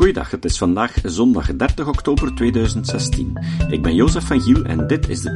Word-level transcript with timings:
Goeiedag, 0.00 0.30
het 0.30 0.44
is 0.44 0.58
vandaag 0.58 0.94
zondag 1.02 1.56
30 1.56 1.88
oktober 1.88 2.34
2016. 2.34 3.38
Ik 3.68 3.82
ben 3.82 3.94
Jozef 3.94 4.26
van 4.26 4.40
Giel 4.40 4.64
en 4.64 4.86
dit 4.86 5.08
is 5.08 5.20
de 5.20 5.32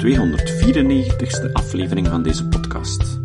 294ste 1.49 1.53
aflevering 1.53 2.07
van 2.07 2.23
deze 2.23 2.49
podcast. 2.49 3.21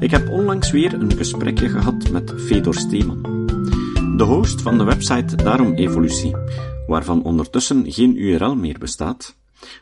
Ik 0.00 0.10
heb 0.10 0.28
onlangs 0.28 0.70
weer 0.70 0.94
een 0.94 1.16
gesprekje 1.16 1.68
gehad 1.68 2.10
met 2.10 2.34
Fedor 2.36 2.74
Steeman, 2.74 3.46
de 4.16 4.24
host 4.24 4.62
van 4.62 4.78
de 4.78 4.84
website 4.84 5.36
Daarom 5.36 5.74
Evolutie, 5.74 6.36
waarvan 6.86 7.22
ondertussen 7.22 7.92
geen 7.92 8.16
URL 8.16 8.54
meer 8.54 8.78
bestaat, 8.78 9.36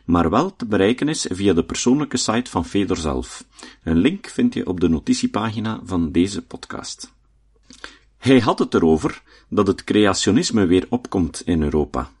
maar 0.05 0.29
wel 0.29 0.55
te 0.55 0.65
bereiken 0.65 1.07
is 1.07 1.27
via 1.29 1.53
de 1.53 1.63
persoonlijke 1.63 2.17
site 2.17 2.51
van 2.51 2.65
Fedor 2.65 2.97
zelf. 2.97 3.45
Een 3.83 3.97
link 3.97 4.27
vind 4.27 4.53
je 4.53 4.67
op 4.67 4.79
de 4.79 4.89
notitiepagina 4.89 5.79
van 5.83 6.11
deze 6.11 6.41
podcast. 6.41 7.13
Hij 8.17 8.39
had 8.39 8.59
het 8.59 8.73
erover 8.73 9.21
dat 9.55 9.67
het 9.67 9.83
creationisme 9.83 10.65
weer 10.65 10.85
opkomt 10.89 11.41
in 11.45 11.61
Europa. 11.61 12.11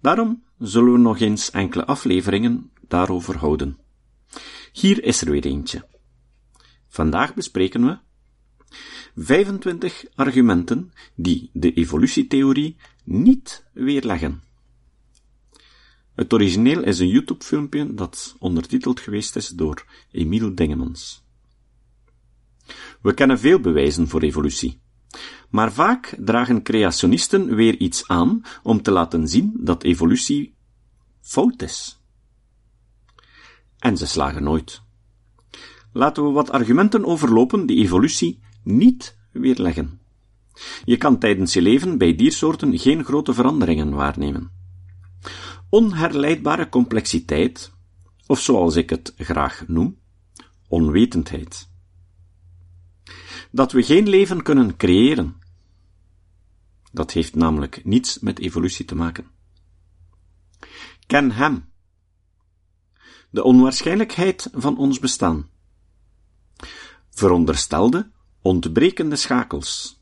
Daarom 0.00 0.42
zullen 0.58 0.92
we 0.92 0.98
nog 0.98 1.20
eens 1.20 1.50
enkele 1.50 1.84
afleveringen 1.84 2.70
daarover 2.88 3.36
houden. 3.36 3.78
Hier 4.72 5.04
is 5.04 5.20
er 5.20 5.30
weer 5.30 5.44
eentje. 5.44 5.86
Vandaag 6.88 7.34
bespreken 7.34 7.86
we 7.86 7.98
25 9.16 10.04
argumenten 10.14 10.92
die 11.14 11.50
de 11.52 11.72
evolutietheorie 11.72 12.76
niet 13.04 13.64
weerleggen. 13.72 14.42
Het 16.14 16.32
origineel 16.32 16.82
is 16.82 16.98
een 16.98 17.08
YouTube-filmpje 17.08 17.94
dat 17.94 18.36
ondertiteld 18.38 19.00
geweest 19.00 19.36
is 19.36 19.48
door 19.48 19.84
Emiel 20.10 20.54
Dingemans. 20.54 21.22
We 23.02 23.14
kennen 23.14 23.38
veel 23.38 23.60
bewijzen 23.60 24.08
voor 24.08 24.22
evolutie. 24.22 24.80
Maar 25.50 25.72
vaak 25.72 26.16
dragen 26.18 26.62
creationisten 26.62 27.54
weer 27.54 27.76
iets 27.76 28.08
aan 28.08 28.42
om 28.62 28.82
te 28.82 28.90
laten 28.90 29.28
zien 29.28 29.56
dat 29.60 29.82
evolutie 29.82 30.54
fout 31.20 31.62
is. 31.62 32.00
En 33.78 33.96
ze 33.96 34.06
slagen 34.06 34.42
nooit. 34.42 34.82
Laten 35.92 36.24
we 36.24 36.30
wat 36.30 36.50
argumenten 36.50 37.04
overlopen 37.04 37.66
die 37.66 37.76
evolutie 37.76 38.40
niet 38.62 39.16
weerleggen. 39.32 40.00
Je 40.84 40.96
kan 40.96 41.18
tijdens 41.18 41.52
je 41.52 41.62
leven 41.62 41.98
bij 41.98 42.14
diersoorten 42.14 42.78
geen 42.78 43.04
grote 43.04 43.34
veranderingen 43.34 43.90
waarnemen. 43.90 44.50
Onherleidbare 45.68 46.68
complexiteit, 46.68 47.72
of 48.26 48.40
zoals 48.40 48.76
ik 48.76 48.90
het 48.90 49.14
graag 49.16 49.64
noem, 49.66 49.98
onwetendheid 50.68 51.67
dat 53.50 53.72
we 53.72 53.82
geen 53.82 54.08
leven 54.08 54.42
kunnen 54.42 54.76
creëren. 54.76 55.36
Dat 56.92 57.12
heeft 57.12 57.34
namelijk 57.34 57.84
niets 57.84 58.18
met 58.18 58.38
evolutie 58.38 58.84
te 58.84 58.94
maken. 58.94 59.26
Ken 61.06 61.30
hem. 61.30 61.68
De 63.30 63.42
onwaarschijnlijkheid 63.42 64.50
van 64.52 64.78
ons 64.78 64.98
bestaan. 64.98 65.50
Veronderstelde, 67.10 68.10
ontbrekende 68.42 69.16
schakels. 69.16 70.00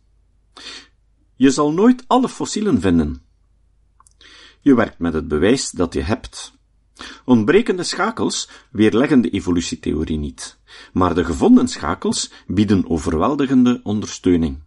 Je 1.34 1.50
zal 1.50 1.72
nooit 1.72 2.04
alle 2.06 2.28
fossielen 2.28 2.80
vinden. 2.80 3.22
Je 4.60 4.74
werkt 4.74 4.98
met 4.98 5.12
het 5.12 5.28
bewijs 5.28 5.70
dat 5.70 5.94
je 5.94 6.02
hebt. 6.02 6.55
Ontbrekende 7.24 7.82
schakels 7.82 8.48
weerleggen 8.70 9.20
de 9.20 9.30
evolutietheorie 9.30 10.18
niet, 10.18 10.58
maar 10.92 11.14
de 11.14 11.24
gevonden 11.24 11.68
schakels 11.68 12.30
bieden 12.46 12.88
overweldigende 12.88 13.80
ondersteuning. 13.82 14.62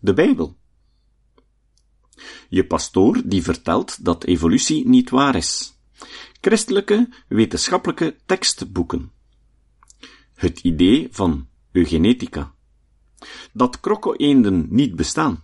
De 0.00 0.12
Bijbel. 0.12 0.56
Je 2.48 2.66
pastoor 2.66 3.22
die 3.24 3.42
vertelt 3.42 4.04
dat 4.04 4.24
evolutie 4.24 4.88
niet 4.88 5.10
waar 5.10 5.36
is. 5.36 5.78
Christelijke 6.40 7.08
wetenschappelijke 7.28 8.16
tekstboeken. 8.26 9.12
Het 10.34 10.60
idee 10.60 11.08
van 11.10 11.48
eugenetica. 11.72 12.54
Dat 13.52 13.80
krokko-eenden 13.80 14.66
niet 14.70 14.96
bestaan. 14.96 15.42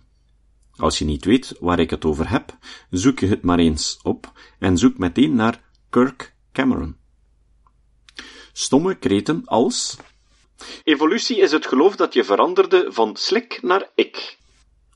Als 0.79 0.97
je 0.97 1.05
niet 1.05 1.25
weet 1.25 1.55
waar 1.59 1.79
ik 1.79 1.89
het 1.89 2.05
over 2.05 2.29
heb, 2.29 2.57
zoek 2.89 3.19
je 3.19 3.27
het 3.27 3.41
maar 3.41 3.59
eens 3.59 3.99
op 4.03 4.31
en 4.59 4.77
zoek 4.77 4.97
meteen 4.97 5.35
naar 5.35 5.63
Kirk 5.89 6.35
Cameron. 6.51 6.97
Stomme 8.53 8.95
kreten 8.95 9.41
als 9.45 9.97
Evolutie 10.83 11.37
is 11.39 11.51
het 11.51 11.67
geloof 11.67 11.95
dat 11.95 12.13
je 12.13 12.23
veranderde 12.23 12.87
van 12.91 13.15
slik 13.15 13.61
naar 13.61 13.91
ik. 13.95 14.37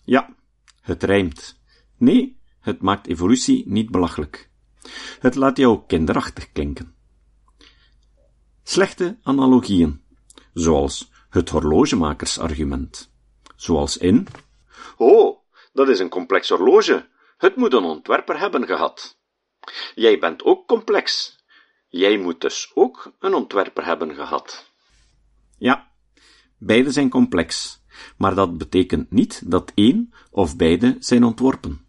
Ja, 0.03 0.35
het 0.81 1.03
rijmt. 1.03 1.59
Nee, 1.97 2.39
het 2.59 2.81
maakt 2.81 3.07
evolutie 3.07 3.63
niet 3.67 3.91
belachelijk. 3.91 4.49
Het 5.19 5.35
laat 5.35 5.57
jou 5.57 5.81
kinderachtig 5.87 6.51
klinken. 6.51 6.95
Slechte 8.63 9.17
analogieën, 9.23 10.01
zoals 10.53 11.11
het 11.29 11.49
horlogemakersargument, 11.49 13.11
zoals 13.55 13.97
in 13.97 14.27
Oh, 14.97 15.42
dat 15.73 15.89
is 15.89 15.99
een 15.99 16.09
complex 16.09 16.49
horloge. 16.49 17.07
Het 17.37 17.55
moet 17.55 17.73
een 17.73 17.83
ontwerper 17.83 18.39
hebben 18.39 18.65
gehad. 18.65 19.17
Jij 19.95 20.19
bent 20.19 20.43
ook 20.43 20.67
complex. 20.67 21.35
Jij 21.87 22.17
moet 22.17 22.41
dus 22.41 22.71
ook 22.73 23.11
een 23.19 23.33
ontwerper 23.33 23.85
hebben 23.85 24.15
gehad. 24.15 24.71
Ja, 25.57 25.91
beide 26.57 26.91
zijn 26.91 27.09
complex, 27.09 27.81
maar 28.17 28.35
dat 28.35 28.57
betekent 28.57 29.11
niet 29.11 29.51
dat 29.51 29.71
één 29.75 30.13
of 30.31 30.55
beide 30.55 30.95
zijn 30.99 31.23
ontworpen. 31.23 31.85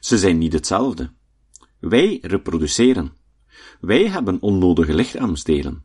Ze 0.00 0.18
zijn 0.18 0.38
niet 0.38 0.52
hetzelfde. 0.52 1.10
Wij 1.80 2.18
reproduceren. 2.22 3.16
Wij 3.80 4.08
hebben 4.08 4.40
onnodige 4.40 4.94
lichaamsdelen. 4.94 5.84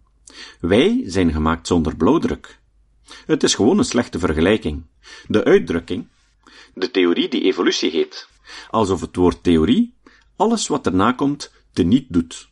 Wij 0.59 1.01
zijn 1.06 1.31
gemaakt 1.31 1.68
zonder 1.68 1.96
blauwdruk. 1.96 2.59
Het 3.25 3.44
is 3.44 3.56
gewoon 3.56 3.78
een 3.78 3.85
slechte 3.85 4.19
vergelijking. 4.19 4.85
De 5.28 5.44
uitdrukking 5.44 6.07
de 6.74 6.92
theorie 6.92 7.30
die 7.30 7.42
evolutie 7.42 7.92
heet, 7.92 8.28
alsof 8.70 9.02
het 9.02 9.16
woord 9.16 9.44
theorie 9.44 9.94
alles 10.42 10.68
wat 10.68 10.86
erna 10.86 11.12
komt 11.12 11.52
teniet 11.74 12.06
doet. 12.09 12.50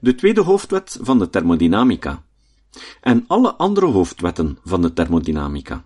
De 0.00 0.14
tweede 0.14 0.40
hoofdwet 0.40 0.98
van 1.00 1.18
de 1.18 1.30
thermodynamica 1.30 2.24
en 3.00 3.24
alle 3.26 3.54
andere 3.54 3.86
hoofdwetten 3.86 4.58
van 4.64 4.82
de 4.82 4.92
thermodynamica. 4.92 5.84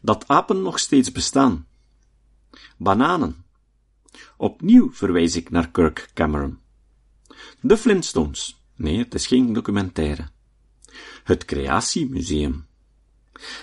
Dat 0.00 0.28
apen 0.28 0.62
nog 0.62 0.78
steeds 0.78 1.12
bestaan. 1.12 1.66
Bananen. 2.76 3.44
Opnieuw 4.36 4.92
verwijs 4.92 5.36
ik 5.36 5.50
naar 5.50 5.70
Kirk 5.70 6.10
Cameron. 6.14 6.58
De 7.60 7.76
Flintstones. 7.76 8.60
Nee, 8.74 8.98
het 8.98 9.14
is 9.14 9.26
geen 9.26 9.52
documentaire. 9.52 10.28
Het 11.24 11.44
Creatiemuseum 11.44 12.65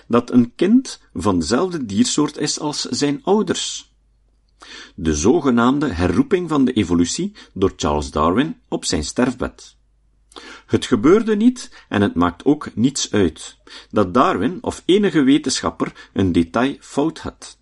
dat 0.08 0.32
een 0.32 0.56
kind 0.56 1.02
van 1.14 1.40
dezelfde 1.40 1.86
diersoort 1.86 2.38
is 2.38 2.60
als 2.60 2.82
zijn 2.82 3.22
ouders. 3.24 3.92
De 4.96 5.16
zogenaamde 5.16 5.88
herroeping 5.88 6.50
van 6.50 6.66
de 6.66 6.74
evolutie 6.74 7.34
door 7.54 7.74
Charles 7.76 8.12
Darwin 8.12 8.58
op 8.68 8.86
zijn 8.86 9.04
sterfbed. 9.04 9.76
Het 10.66 10.86
gebeurde 10.86 11.36
niet 11.36 11.86
en 11.90 12.02
het 12.02 12.16
maakt 12.16 12.46
ook 12.46 12.76
niets 12.76 13.12
uit 13.12 13.58
dat 13.90 14.14
Darwin 14.14 14.58
of 14.62 14.84
enige 14.86 15.22
wetenschapper 15.22 16.10
een 16.14 16.32
detail 16.32 16.76
fout 16.80 17.20
had. 17.20 17.58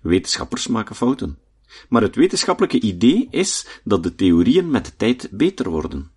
Wetenschappers 0.00 0.66
maken 0.66 0.94
fouten, 0.96 1.38
maar 1.88 2.02
het 2.02 2.16
wetenschappelijke 2.16 2.80
idee 2.80 3.28
is 3.30 3.66
dat 3.84 4.02
de 4.02 4.14
theorieën 4.14 4.70
met 4.70 4.84
de 4.84 4.96
tijd 4.96 5.28
beter 5.30 5.70
worden. 5.70 6.10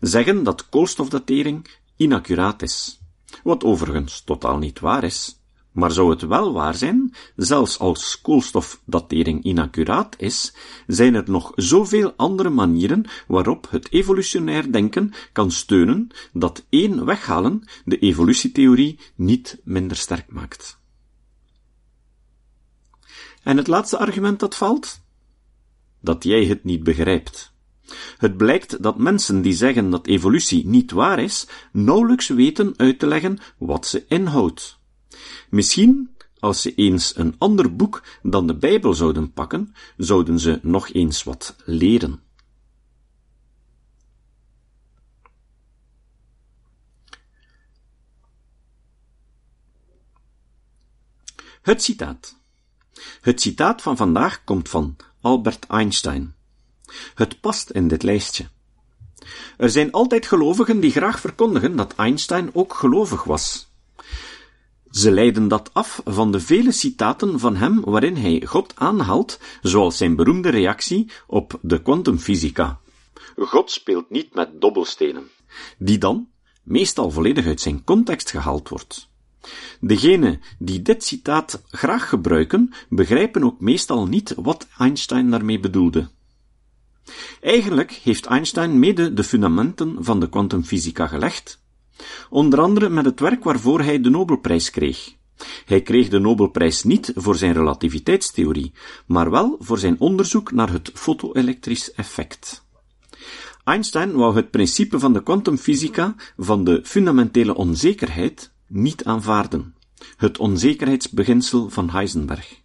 Zeggen 0.00 0.42
dat 0.42 0.68
koolstofdatering 0.68 1.66
inaccuraat 1.96 2.62
is 2.62 2.95
wat 3.42 3.64
overigens 3.64 4.20
totaal 4.20 4.58
niet 4.58 4.80
waar 4.80 5.04
is. 5.04 5.40
Maar 5.72 5.92
zou 5.92 6.10
het 6.10 6.22
wel 6.22 6.52
waar 6.52 6.74
zijn, 6.74 7.14
zelfs 7.36 7.78
als 7.78 8.20
koolstofdatering 8.20 9.42
inaccuraat 9.42 10.14
is, 10.18 10.54
zijn 10.86 11.14
er 11.14 11.24
nog 11.26 11.52
zoveel 11.54 12.12
andere 12.16 12.50
manieren 12.50 13.04
waarop 13.26 13.70
het 13.70 13.92
evolutionair 13.92 14.72
denken 14.72 15.12
kan 15.32 15.50
steunen 15.50 16.08
dat 16.32 16.66
één 16.68 17.04
weghalen 17.04 17.68
de 17.84 17.98
evolutietheorie 17.98 18.98
niet 19.14 19.60
minder 19.64 19.96
sterk 19.96 20.30
maakt. 20.32 20.78
En 23.42 23.56
het 23.56 23.66
laatste 23.66 23.98
argument 23.98 24.40
dat 24.40 24.56
valt? 24.56 25.00
Dat 26.00 26.24
jij 26.24 26.44
het 26.44 26.64
niet 26.64 26.82
begrijpt. 26.82 27.54
Het 28.18 28.36
blijkt 28.36 28.82
dat 28.82 28.98
mensen 28.98 29.42
die 29.42 29.52
zeggen 29.54 29.90
dat 29.90 30.06
evolutie 30.06 30.66
niet 30.66 30.90
waar 30.90 31.18
is, 31.18 31.46
nauwelijks 31.72 32.28
weten 32.28 32.74
uit 32.76 32.98
te 32.98 33.06
leggen 33.06 33.38
wat 33.58 33.86
ze 33.86 34.04
inhoudt. 34.08 34.78
Misschien, 35.50 36.16
als 36.38 36.62
ze 36.62 36.74
eens 36.74 37.16
een 37.16 37.34
ander 37.38 37.76
boek 37.76 38.02
dan 38.22 38.46
de 38.46 38.54
Bijbel 38.56 38.94
zouden 38.94 39.32
pakken, 39.32 39.74
zouden 39.96 40.38
ze 40.40 40.58
nog 40.62 40.92
eens 40.92 41.22
wat 41.22 41.56
leren. 41.64 42.20
Het 51.62 51.82
citaat. 51.82 52.36
Het 53.20 53.40
citaat 53.40 53.82
van 53.82 53.96
vandaag 53.96 54.44
komt 54.44 54.68
van 54.68 54.96
Albert 55.20 55.66
Einstein. 55.66 56.35
Het 57.14 57.40
past 57.40 57.70
in 57.70 57.88
dit 57.88 58.02
lijstje. 58.02 58.48
Er 59.56 59.70
zijn 59.70 59.92
altijd 59.92 60.26
gelovigen 60.26 60.80
die 60.80 60.90
graag 60.90 61.20
verkondigen 61.20 61.76
dat 61.76 61.94
Einstein 61.94 62.50
ook 62.52 62.74
gelovig 62.74 63.24
was. 63.24 63.68
Ze 64.90 65.10
leiden 65.10 65.48
dat 65.48 65.70
af 65.72 66.00
van 66.04 66.32
de 66.32 66.40
vele 66.40 66.72
citaten 66.72 67.40
van 67.40 67.56
hem 67.56 67.80
waarin 67.80 68.16
hij 68.16 68.42
God 68.46 68.72
aanhaalt, 68.76 69.38
zoals 69.62 69.96
zijn 69.96 70.16
beroemde 70.16 70.48
reactie 70.48 71.10
op 71.26 71.58
de 71.62 71.82
kwantumfysica. 71.82 72.80
God 73.36 73.70
speelt 73.70 74.10
niet 74.10 74.34
met 74.34 74.60
dobbelstenen, 74.60 75.30
die 75.78 75.98
dan 75.98 76.28
meestal 76.62 77.10
volledig 77.10 77.46
uit 77.46 77.60
zijn 77.60 77.84
context 77.84 78.30
gehaald 78.30 78.68
wordt. 78.68 79.08
Degenen 79.80 80.40
die 80.58 80.82
dit 80.82 81.04
citaat 81.04 81.62
graag 81.70 82.08
gebruiken, 82.08 82.72
begrijpen 82.88 83.44
ook 83.44 83.60
meestal 83.60 84.06
niet 84.06 84.34
wat 84.36 84.66
Einstein 84.78 85.30
daarmee 85.30 85.60
bedoelde. 85.60 86.08
Eigenlijk 87.40 87.92
heeft 87.92 88.26
Einstein 88.26 88.78
mede 88.78 89.12
de 89.12 89.24
fundamenten 89.24 89.96
van 89.98 90.20
de 90.20 90.28
kwantumfysica 90.28 91.06
gelegd, 91.06 91.62
onder 92.30 92.60
andere 92.60 92.88
met 92.88 93.04
het 93.04 93.20
werk 93.20 93.44
waarvoor 93.44 93.80
hij 93.80 94.00
de 94.00 94.10
Nobelprijs 94.10 94.70
kreeg. 94.70 95.14
Hij 95.64 95.82
kreeg 95.82 96.08
de 96.08 96.18
Nobelprijs 96.18 96.82
niet 96.82 97.12
voor 97.14 97.36
zijn 97.36 97.52
relativiteitstheorie, 97.52 98.72
maar 99.06 99.30
wel 99.30 99.56
voor 99.58 99.78
zijn 99.78 100.00
onderzoek 100.00 100.52
naar 100.52 100.72
het 100.72 100.90
fotoelektrisch 100.94 101.92
effect. 101.92 102.64
Einstein 103.64 104.12
wou 104.12 104.36
het 104.36 104.50
principe 104.50 104.98
van 104.98 105.12
de 105.12 105.22
kwantumfysica 105.22 106.14
van 106.36 106.64
de 106.64 106.80
fundamentele 106.84 107.54
onzekerheid 107.54 108.52
niet 108.66 109.04
aanvaarden, 109.04 109.74
het 110.16 110.38
onzekerheidsbeginsel 110.38 111.68
van 111.68 111.90
Heisenberg. 111.90 112.64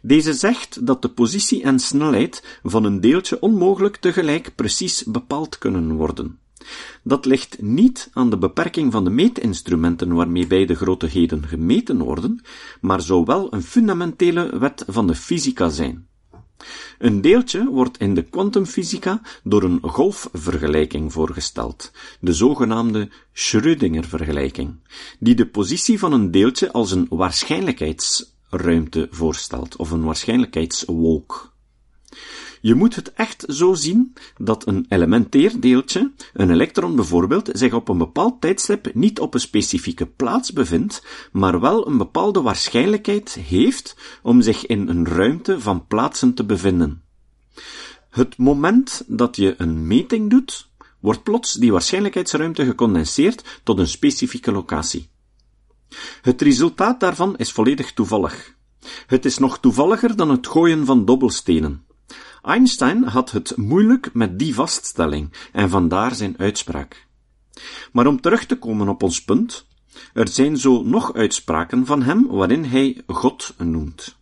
Deze 0.00 0.32
zegt 0.32 0.86
dat 0.86 1.02
de 1.02 1.08
positie 1.08 1.62
en 1.62 1.78
snelheid 1.78 2.58
van 2.62 2.84
een 2.84 3.00
deeltje 3.00 3.40
onmogelijk 3.40 3.96
tegelijk 3.96 4.54
precies 4.54 5.04
bepaald 5.04 5.58
kunnen 5.58 5.92
worden. 5.92 6.38
Dat 7.02 7.24
ligt 7.24 7.62
niet 7.62 8.10
aan 8.12 8.30
de 8.30 8.38
beperking 8.38 8.92
van 8.92 9.04
de 9.04 9.10
meetinstrumenten 9.10 10.14
waarmee 10.14 10.46
beide 10.46 10.74
grootheden 10.74 11.46
gemeten 11.46 11.98
worden, 11.98 12.42
maar 12.80 13.00
zou 13.00 13.24
wel 13.24 13.52
een 13.52 13.62
fundamentele 13.62 14.58
wet 14.58 14.84
van 14.86 15.06
de 15.06 15.14
fysica 15.14 15.68
zijn. 15.68 16.06
Een 16.98 17.20
deeltje 17.20 17.64
wordt 17.64 17.98
in 17.98 18.14
de 18.14 18.22
kwantumfysica 18.22 19.20
door 19.42 19.62
een 19.62 19.78
golfvergelijking 19.82 21.12
voorgesteld, 21.12 21.92
de 22.20 22.32
zogenaamde 22.32 23.08
Schrödinger-vergelijking, 23.32 24.74
die 25.18 25.34
de 25.34 25.46
positie 25.46 25.98
van 25.98 26.12
een 26.12 26.30
deeltje 26.30 26.72
als 26.72 26.90
een 26.90 27.06
waarschijnlijkheidsruimte 28.50 29.08
voorstelt, 29.10 29.76
of 29.76 29.90
een 29.90 30.04
waarschijnlijkheidswolk. 30.04 31.52
Je 32.60 32.74
moet 32.74 32.94
het 32.94 33.12
echt 33.12 33.44
zo 33.48 33.74
zien 33.74 34.14
dat 34.36 34.66
een 34.66 34.86
elementair 34.88 35.60
deeltje, 35.60 36.12
een 36.32 36.50
elektron 36.50 36.96
bijvoorbeeld, 36.96 37.50
zich 37.52 37.72
op 37.72 37.88
een 37.88 37.98
bepaald 37.98 38.40
tijdstip 38.40 38.94
niet 38.94 39.20
op 39.20 39.34
een 39.34 39.40
specifieke 39.40 40.06
plaats 40.06 40.52
bevindt, 40.52 41.06
maar 41.32 41.60
wel 41.60 41.86
een 41.86 41.98
bepaalde 41.98 42.42
waarschijnlijkheid 42.42 43.34
heeft 43.34 43.96
om 44.22 44.40
zich 44.40 44.66
in 44.66 44.88
een 44.88 45.06
ruimte 45.06 45.60
van 45.60 45.86
plaatsen 45.86 46.34
te 46.34 46.44
bevinden. 46.44 47.02
Het 48.10 48.36
moment 48.36 49.04
dat 49.06 49.36
je 49.36 49.54
een 49.58 49.86
meting 49.86 50.30
doet, 50.30 50.68
wordt 51.00 51.22
plots 51.22 51.52
die 51.52 51.72
waarschijnlijkheidsruimte 51.72 52.64
gecondenseerd 52.64 53.60
tot 53.62 53.78
een 53.78 53.88
specifieke 53.88 54.52
locatie. 54.52 55.08
Het 56.22 56.42
resultaat 56.42 57.00
daarvan 57.00 57.36
is 57.36 57.52
volledig 57.52 57.92
toevallig. 57.92 58.56
Het 59.06 59.24
is 59.24 59.38
nog 59.38 59.58
toevalliger 59.58 60.16
dan 60.16 60.30
het 60.30 60.46
gooien 60.46 60.86
van 60.86 61.04
dobbelstenen. 61.04 61.86
Einstein 62.42 63.04
had 63.04 63.30
het 63.30 63.56
moeilijk 63.56 64.10
met 64.12 64.38
die 64.38 64.54
vaststelling 64.54 65.32
en 65.52 65.70
vandaar 65.70 66.14
zijn 66.14 66.34
uitspraak. 66.38 67.06
Maar 67.92 68.06
om 68.06 68.20
terug 68.20 68.46
te 68.46 68.58
komen 68.58 68.88
op 68.88 69.02
ons 69.02 69.24
punt, 69.24 69.66
er 70.12 70.28
zijn 70.28 70.56
zo 70.56 70.82
nog 70.82 71.14
uitspraken 71.14 71.86
van 71.86 72.02
hem 72.02 72.26
waarin 72.26 72.64
hij 72.64 73.02
God 73.06 73.54
noemt. 73.58 74.16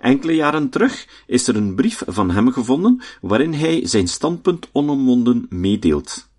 Enkele 0.00 0.34
jaren 0.34 0.68
terug 0.68 1.24
is 1.26 1.46
er 1.46 1.56
een 1.56 1.74
brief 1.74 2.02
van 2.06 2.30
hem 2.30 2.52
gevonden 2.52 3.02
waarin 3.20 3.52
hij 3.52 3.86
zijn 3.86 4.08
standpunt 4.08 4.68
onomwonden 4.72 5.46
meedeelt. 5.48 6.30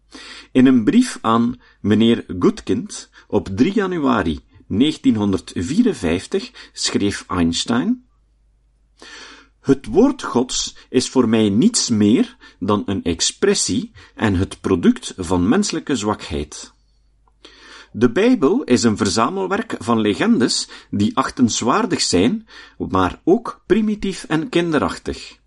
In 0.52 0.66
een 0.66 0.84
brief 0.84 1.18
aan 1.22 1.62
meneer 1.82 2.26
Goodkind 2.40 3.10
op 3.28 3.50
3 3.56 3.74
januari 3.74 4.40
1954 4.68 6.52
schreef 6.74 7.26
Einstein 7.28 8.06
het 9.64 9.86
woord 9.86 10.24
Gods 10.24 10.76
is 10.90 11.10
voor 11.10 11.30
mij 11.30 11.50
niets 11.50 11.90
meer 11.90 12.38
dan 12.60 12.84
een 12.86 13.04
expressie 13.04 13.92
en 14.16 14.36
het 14.36 14.62
product 14.62 15.14
van 15.18 15.48
menselijke 15.48 15.96
zwakheid. 15.96 16.74
De 17.92 18.12
Bijbel 18.12 18.64
is 18.64 18.84
een 18.84 18.98
verzamelwerk 18.98 19.76
van 19.80 20.00
legendes 20.00 20.70
die 20.90 21.18
achtenswaardig 21.18 22.02
zijn, 22.02 22.48
maar 22.78 23.22
ook 23.24 23.64
primitief 23.66 24.24
en 24.24 24.50
kinderachtig. 24.50 25.40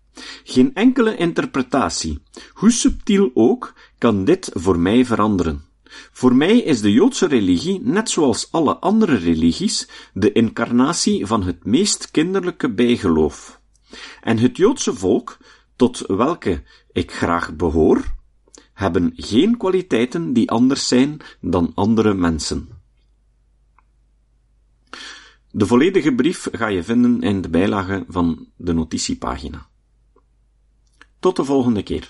Geen 0.43 0.73
enkele 0.73 1.15
interpretatie, 1.15 2.21
hoe 2.53 2.71
subtiel 2.71 3.31
ook, 3.33 3.73
kan 3.97 4.25
dit 4.25 4.51
voor 4.53 4.79
mij 4.79 5.05
veranderen. 5.05 5.66
Voor 6.11 6.35
mij 6.35 6.57
is 6.57 6.81
de 6.81 6.91
Joodse 6.91 7.27
religie, 7.27 7.81
net 7.83 8.09
zoals 8.09 8.51
alle 8.51 8.77
andere 8.77 9.15
religies, 9.15 9.87
de 10.13 10.31
incarnatie 10.31 11.25
van 11.25 11.43
het 11.43 11.65
meest 11.65 12.11
kinderlijke 12.11 12.73
bijgeloof. 12.73 13.61
En 14.21 14.37
het 14.37 14.57
Joodse 14.57 14.93
volk, 14.93 15.37
tot 15.75 16.03
welke 16.07 16.63
ik 16.91 17.11
graag 17.11 17.55
behoor, 17.55 18.03
hebben 18.73 19.13
geen 19.15 19.57
kwaliteiten 19.57 20.33
die 20.33 20.51
anders 20.51 20.87
zijn 20.87 21.17
dan 21.41 21.71
andere 21.75 22.13
mensen. 22.13 22.69
De 25.51 25.65
volledige 25.65 26.13
brief 26.13 26.47
ga 26.51 26.67
je 26.67 26.83
vinden 26.83 27.21
in 27.21 27.41
de 27.41 27.49
bijlage 27.49 28.05
van 28.07 28.47
de 28.55 28.73
notitiepagina. 28.73 29.67
Tot 31.19 31.35
de 31.35 31.43
volgende 31.43 31.83
keer. 31.83 32.09